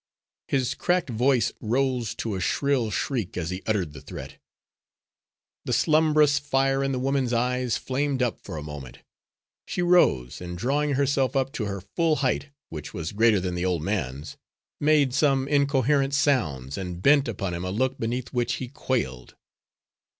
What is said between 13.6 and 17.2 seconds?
old man's, made some incoherent sounds, and